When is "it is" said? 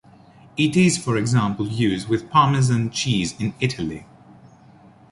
0.57-0.97